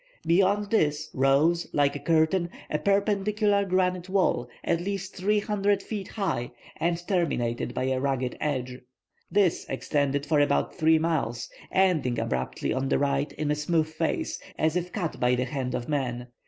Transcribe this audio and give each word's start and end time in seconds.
Beyond 0.25 0.71
this 0.71 1.11
rose, 1.13 1.67
like 1.73 1.95
a 1.95 1.99
curtain, 1.99 2.49
a 2.71 2.79
perpendicular 2.79 3.65
granite 3.65 4.09
wall, 4.09 4.49
at 4.63 4.81
least 4.81 5.15
300 5.15 5.83
feet 5.83 6.07
high 6.07 6.53
and 6.77 7.07
terminated 7.07 7.75
by 7.75 7.83
a 7.83 7.99
ragged 7.99 8.35
edge. 8.41 8.79
This 9.29 9.63
extended 9.69 10.25
for 10.25 10.39
about 10.39 10.73
three 10.75 10.97
miles, 10.97 11.51
ending 11.71 12.17
abruptly 12.17 12.73
on 12.73 12.89
the 12.89 12.97
right 12.97 13.31
in 13.33 13.51
a 13.51 13.55
smooth 13.55 13.89
face, 13.89 14.39
as 14.57 14.75
if 14.75 14.91
cut 14.91 15.19
by 15.19 15.35
the 15.35 15.45
hand 15.45 15.75
of 15.75 15.87
man. 15.87 16.29